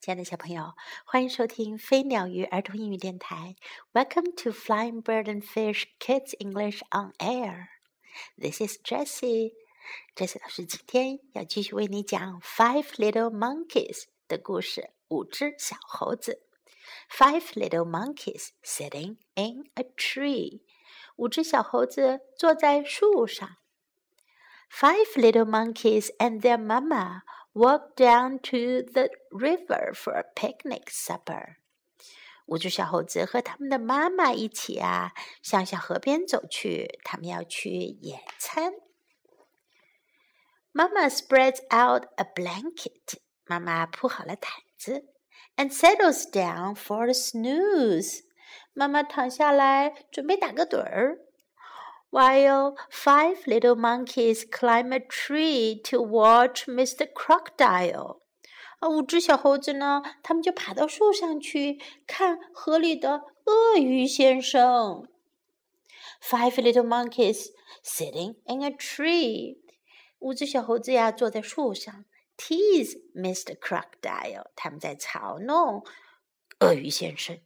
[0.00, 0.72] 亲爱的小朋友，
[1.04, 3.54] 欢迎收听飞鸟鱼儿童英语电台。
[3.92, 7.66] Welcome to Flying Bird and Fish Kids English on Air.
[8.38, 9.52] This is Jessie.
[10.16, 14.88] Jessie 老师今天要继续为你讲《Five Little Monkeys》的故事。
[15.08, 16.46] 五只小猴子。
[17.10, 20.62] Five little monkeys sitting in a tree.
[21.16, 23.58] 五只小猴子坐在树上。
[24.70, 27.20] Five little monkeys and their mama
[27.52, 31.56] walk down to the river for a picnic supper.
[32.46, 36.98] 五只小猴子和他们的妈妈一起啊，向小河边走去。
[37.04, 38.72] 他们要去野餐。
[40.72, 43.18] Mama spreads out a blanket.
[43.44, 45.06] 妈妈铺好了毯子
[45.56, 48.24] ，and settles down for a snooze.
[48.72, 51.18] 妈妈躺下来准备打个盹儿。
[52.10, 57.06] While five little monkeys climb a tree to watch Mr.
[57.12, 58.20] Crocodile.
[58.80, 65.06] 啊，五只小猴子呢，他们就爬到树上去看河里的鳄鱼先生。
[66.22, 67.48] Five little monkeys
[67.84, 69.58] sitting in a tree.
[70.18, 72.04] 五只小猴子呀，坐在树上
[72.36, 73.58] ，tease Mr.
[73.58, 74.46] Crocodile.
[74.56, 75.84] 他们在嘲弄
[76.60, 77.38] 鳄鱼先生。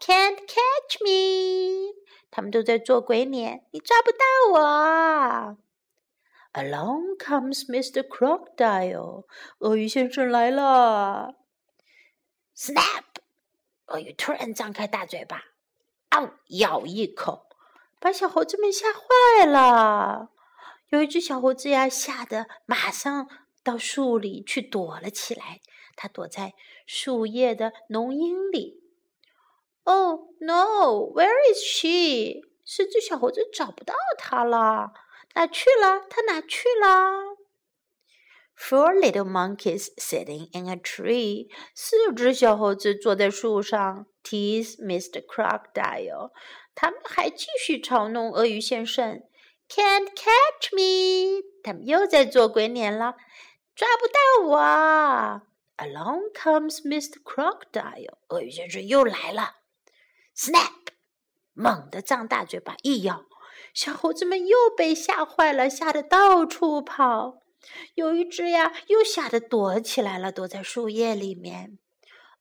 [0.00, 1.94] Can't catch me.
[2.30, 4.18] 他们都在做鬼脸，你抓不到
[4.52, 5.58] 我。
[6.54, 8.02] Along comes Mr.
[8.02, 9.26] Crocodile，
[9.58, 11.34] 鳄鱼先生来了。
[12.56, 13.04] Snap！
[13.86, 15.44] 鳄鱼突然张开大嘴巴，
[16.10, 17.46] 嗷，咬一口，
[18.00, 20.30] 把小猴子们吓坏了。
[20.88, 23.28] 有一只小猴子呀，吓得马上
[23.62, 25.60] 到树里去躲了起来。
[25.94, 26.54] 它躲在
[26.86, 28.79] 树叶的浓荫里。
[29.92, 31.10] Oh no!
[31.16, 32.42] Where is she?
[32.64, 34.92] 四只小猴子找不到它了，
[35.34, 36.06] 哪去了？
[36.08, 37.36] 它哪去了
[38.56, 41.48] ？Four little monkeys sitting in a tree.
[41.74, 45.26] 四只小猴子坐在树上，tease Mr.
[45.26, 46.30] Crocodile.
[46.76, 49.22] 他们还继续嘲弄鳄鱼先生。
[49.68, 51.42] Can't catch me.
[51.64, 53.16] 他们又在做鬼脸了，
[53.74, 55.42] 抓不到我。
[55.78, 57.20] Along comes Mr.
[57.24, 58.18] Crocodile.
[58.28, 59.56] 鳄鱼先生又来了。
[60.40, 60.94] Snap！
[61.52, 63.26] 猛地张大嘴巴一咬，
[63.74, 67.42] 小猴子们又被吓坏了，吓得到处跑。
[67.94, 71.78] 有一只呀，又吓得躲起来了，躲在树叶里面。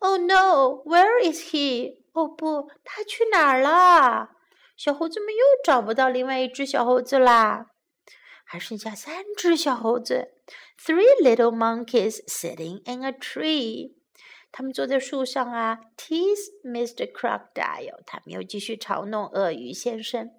[0.00, 2.02] Oh no！Where is he？
[2.12, 4.28] 哦不，他去哪儿了？
[4.76, 7.68] 小猴子们又找不到另外一只小猴子啦，
[8.44, 10.34] 还剩下三只小猴子。
[10.78, 13.94] Three little monkeys sitting in a tree.
[14.56, 17.12] 他们坐在树上啊，tease Mr.
[17.12, 18.00] Crocodile。
[18.06, 20.30] 他们又继续嘲弄鳄鱼先生。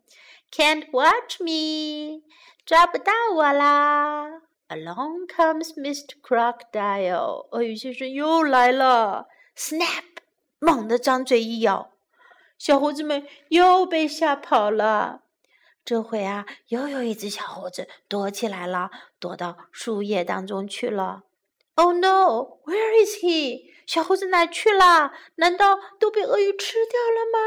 [0.51, 2.23] Can't watch me，
[2.65, 4.41] 抓不到我啦。
[4.69, 6.19] Along comes Mr.
[6.19, 9.27] Crocodile，鳄鱼先生又来了。
[9.55, 10.05] Snap，
[10.57, 11.91] 猛地张嘴一咬，
[12.57, 15.25] 小猴子们又被吓跑了。
[15.85, 18.89] 这回啊，又有一只小猴子躲起来了，
[19.19, 21.25] 躲到树叶当中去了。
[21.79, 23.71] Oh no，Where is he？
[23.85, 25.13] 小猴子哪去了？
[25.35, 27.39] 难道都被鳄鱼吃掉了吗？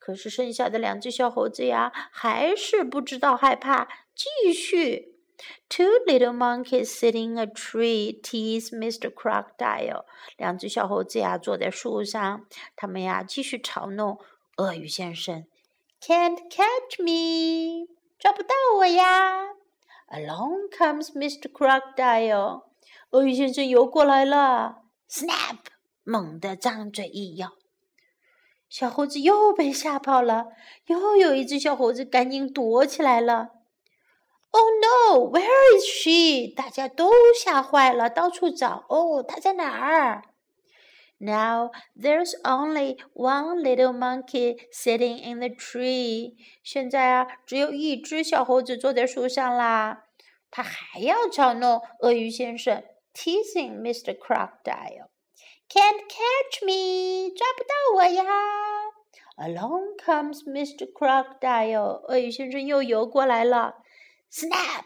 [0.00, 5.14] 可是剩下的两只小猴子呀，还是不知道害怕，继续。
[5.68, 9.08] Two little monkeys sitting a tree tease Mr.
[9.14, 10.04] Crocodile。
[10.36, 14.18] 两只小猴子呀，坐在树上，他们呀继续嘲弄
[14.56, 15.46] 鳄鱼先生。
[16.00, 17.86] Can't catch me，
[18.18, 19.54] 抓不到我呀。
[20.08, 21.48] Along comes Mr.
[21.48, 22.71] Crocodile。
[23.12, 24.82] 鳄鱼先生游过来了。
[25.08, 25.58] Snap！
[26.02, 27.52] 猛地张嘴一咬，
[28.68, 30.46] 小猴子又被吓跑了。
[30.86, 33.50] 又有一只小猴子赶紧躲起来了。
[34.50, 36.54] Oh no！Where is she？
[36.54, 38.84] 大家都吓坏了，到处找。
[38.88, 40.22] 哦，它在哪儿
[41.18, 46.34] ？Now there's only one little monkey sitting in the tree。
[46.64, 50.04] 现在啊，只有一只小猴子坐在树上啦。
[50.50, 52.82] 它还要嘲弄鳄鱼先生。
[53.14, 54.16] Teasing Mr.
[54.18, 55.08] Crocodile.
[55.68, 58.24] Can't catch me，抓不到我呀
[59.38, 60.92] ！Along comes Mr.
[60.92, 63.76] Crocodile，鳄鱼先生又游过来了。
[64.30, 64.84] Snap，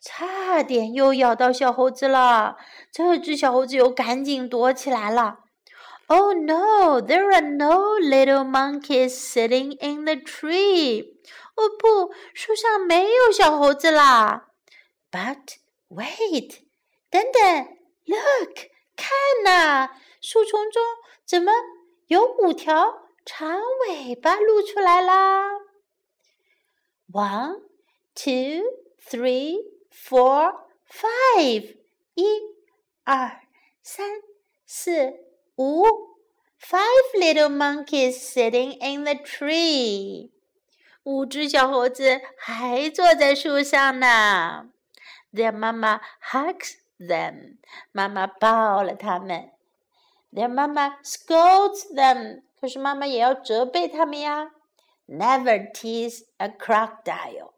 [0.00, 2.56] 差点又咬到小猴子了。
[2.92, 5.38] 这只小猴子又赶紧躲起来了。
[6.08, 11.04] Oh no, there are no little monkeys sitting in the tree.
[11.54, 14.48] 哦不，树上没有小猴子啦。
[15.10, 15.56] But
[15.88, 16.69] wait.
[17.10, 18.54] 等等，Look，
[18.96, 19.10] 看
[19.44, 19.90] 呐，
[20.20, 20.82] 树丛中
[21.26, 21.52] 怎么
[22.06, 25.50] 有五条长尾巴露出来啦
[27.12, 27.62] ？One,
[28.14, 28.64] two,
[29.04, 29.58] three,
[29.92, 30.54] four,
[30.88, 31.76] five，
[32.14, 32.24] 一、
[33.04, 33.40] 二、
[33.82, 34.22] 三、
[34.64, 35.14] 四、
[35.56, 36.10] 五。
[36.62, 40.30] Five little monkeys sitting in the tree.
[41.04, 44.68] 五只小猴子还坐在树上呢。
[45.32, 47.56] Their mama hugs them.
[47.92, 49.50] 妈妈抱了他们。
[50.32, 52.42] Their mama scolds them.
[52.60, 54.52] 可是妈妈也要责备他们呀。
[55.06, 57.52] Never tease a crocodile.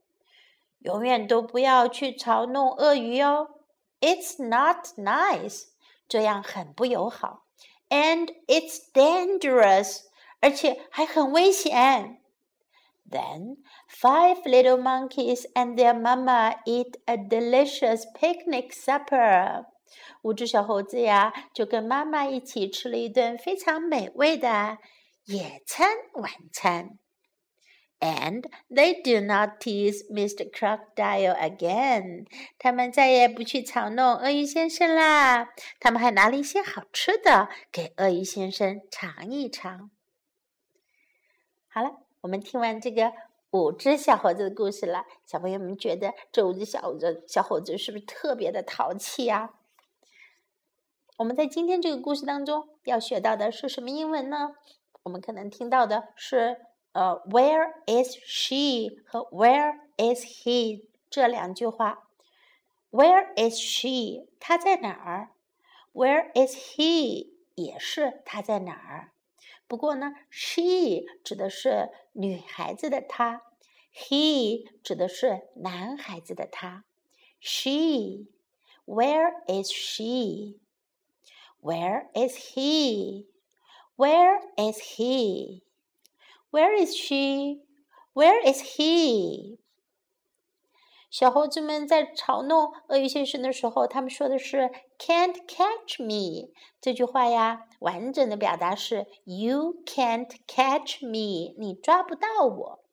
[0.78, 3.48] 永远都不要去嘲弄鳄鱼哦。
[4.00, 5.64] It's not nice.
[6.08, 7.44] 这样很不友好。
[7.90, 10.04] And it's dangerous.
[10.40, 12.21] 而且还很危险。
[13.12, 19.66] Then five little monkeys and their mama eat a delicious picnic supper.
[20.22, 24.78] 五只小猴子呀，就跟妈妈一起吃了一顿非常美味的
[25.26, 26.98] 野餐晚餐。
[28.00, 30.50] And they do not tease Mr.
[30.50, 32.26] Crocodile again.
[32.58, 35.50] 他们再也不去嘲弄鳄鱼先生啦。
[35.78, 39.90] 他们还拿了一些好吃的给鳄鱼先生尝一尝。
[41.68, 42.01] 好了。
[42.22, 43.12] 我们听完这个
[43.50, 49.54] 五只小猴子的故事了，小朋友们觉得这五只小猴子小猴子是不是特别的淘气呀？
[51.18, 54.54] 我们在今天这个故事当中要学到的是什么英文呢？
[55.02, 56.58] 我们可能听到的是
[56.92, 62.08] 呃，Where is she 和 Where is he 这两句话。
[62.90, 64.28] Where is she？
[64.38, 65.30] 她在哪儿
[65.92, 67.32] ？Where is he？
[67.56, 69.11] 也是她在哪儿？
[69.71, 73.41] 不过呢，she 指的是女孩子的她，
[73.93, 76.85] he 指的是男孩子的他。
[77.39, 89.59] She，where is she？Where is he？Where is he？Where is she？Where is he？
[91.12, 97.66] 小猴子们在嘲弄鳄鱼先生的时候，他们说的是 "Can't catch me" 这句话呀。
[97.80, 102.84] 完整的表达是 "You can't catch me"，你抓不到我。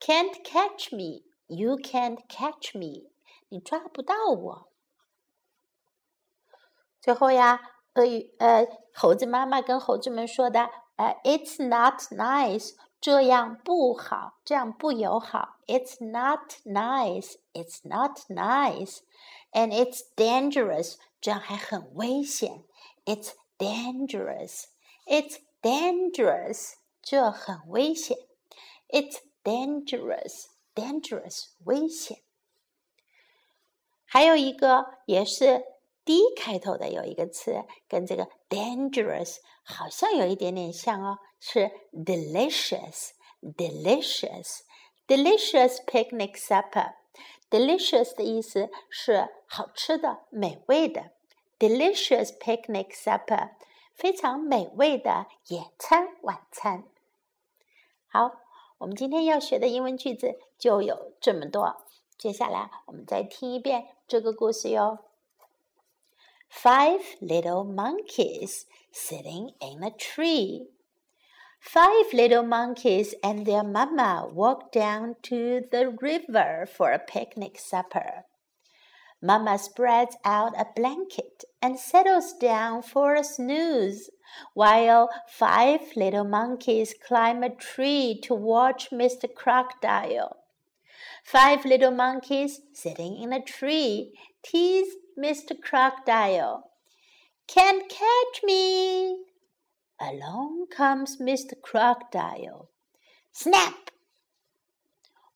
[0.00, 3.10] Can't catch me, you can't catch me，
[3.50, 4.68] 你抓不到我。
[7.02, 7.60] 最后呀，
[7.92, 12.70] 鳄鱼呃，猴子妈妈跟猴子们说的，呃，It's not nice。
[13.01, 15.57] 这样不好，这样不友好。
[15.67, 17.35] It's not nice.
[17.53, 18.99] It's not nice,
[19.51, 20.95] and it's dangerous.
[21.21, 22.63] 这样还很危险。
[23.05, 24.65] It's dangerous.
[25.05, 26.73] It's dangerous.
[27.01, 28.17] 这很危险。
[28.89, 30.47] It's dangerous.
[30.75, 32.21] Dangerous，危险。
[34.05, 35.65] 还有一个也是
[36.04, 41.18] D 开头的，有一个词跟这个 dangerous 好像有一点点像哦。
[41.38, 43.10] 是 delicious,
[43.40, 44.60] delicious,
[45.08, 46.94] delicious picnic supper.
[47.50, 51.10] delicious 的意思是好吃的、美味的。
[51.58, 53.50] delicious picnic supper，
[53.94, 56.84] 非常美味的野餐晚餐。
[58.08, 58.32] 好，
[58.78, 61.84] 我们今天要学的英文句子就有这么多。
[62.16, 64.98] 接下来我们再听一遍这个故事哟。
[66.54, 70.68] Five little monkeys sitting in a tree.
[71.58, 78.26] Five little monkeys and their mamma walked down to the river for a picnic supper.
[79.20, 84.10] Mamma spreads out a blanket and settles down for a snooze,
[84.52, 89.26] while five little monkeys climb a tree to watch Mr.
[89.34, 90.36] Crocodile.
[91.24, 94.12] Five little monkeys sitting in a tree
[94.44, 95.60] tease Mr.
[95.60, 96.70] Crocodile.
[97.46, 99.24] Can't catch me,
[100.02, 101.52] Along comes Mr.
[101.62, 102.70] Crocodile.
[103.30, 103.92] Snap!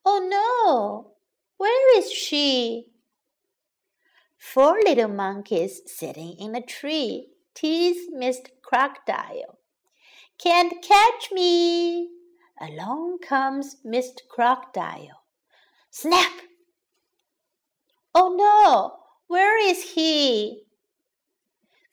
[0.05, 1.13] Oh no!
[1.57, 2.87] Where is she?
[4.37, 8.49] Four little monkeys sitting in a tree tease Mr.
[8.61, 9.59] Crocodile.
[10.37, 12.09] Can't catch me!
[12.61, 14.27] Along comes Mr.
[14.29, 15.23] Crocodile.
[15.91, 16.33] Snap!
[18.17, 19.06] Oh no!
[19.29, 20.63] Where is he?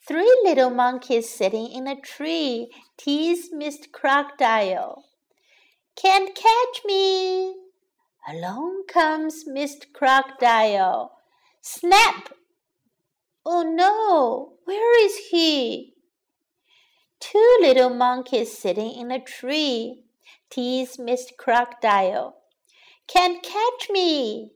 [0.07, 3.91] Three little monkeys sitting in a tree tease Mr.
[3.91, 5.05] Crocodile.
[5.95, 7.55] Can't catch me!
[8.27, 9.91] Along comes Mr.
[9.91, 11.11] Crocodile.
[11.61, 12.33] Snap!
[13.45, 14.53] Oh no!
[14.65, 15.95] Where is he?
[17.19, 20.03] Two little monkeys sitting in a tree
[20.49, 21.35] tease Mr.
[21.37, 22.35] Crocodile.
[23.07, 24.51] Can't catch me!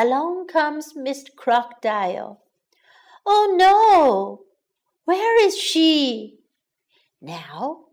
[0.00, 1.34] Along comes Mr.
[1.34, 2.40] Crocodile.
[3.26, 4.44] Oh no!
[5.06, 6.38] Where is she?
[7.20, 7.86] Now,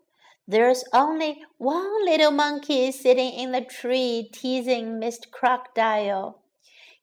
[0.47, 5.31] there's only one little monkey sitting in the tree teasing Mr.
[5.31, 6.43] Crocodile.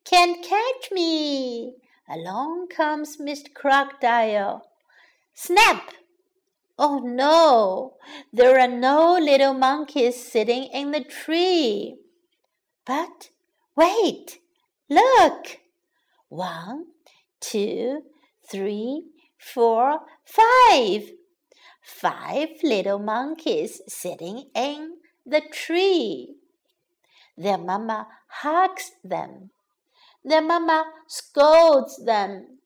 [0.05, 1.75] Can't catch me!
[2.09, 3.53] Along comes Mr.
[3.53, 4.69] Crocodile.
[5.35, 5.95] Snap!
[6.79, 7.95] Oh no,
[8.33, 11.97] there are no little monkeys sitting in the tree.
[12.87, 13.31] But
[13.75, 14.39] wait,
[14.95, 15.59] look!
[16.29, 16.87] One,
[17.41, 18.03] two,
[18.51, 19.05] three,
[19.39, 21.11] four, five.
[21.83, 26.37] Five little monkeys sitting in the tree.
[27.37, 29.51] Their mama hugs them.
[30.25, 32.59] Their mama scolds them.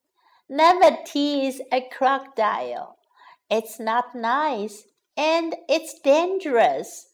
[0.49, 2.99] Never tease a crocodile.
[3.51, 4.85] It's not nice
[5.17, 7.09] and it's dangerous.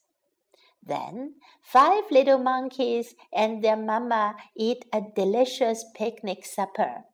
[0.84, 7.04] Then five little monkeys and their mama eat a delicious picnic supper.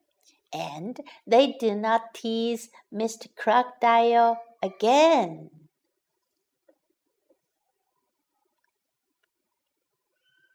[0.53, 3.29] And they do not tease Mr.
[3.37, 5.51] Crocodile again.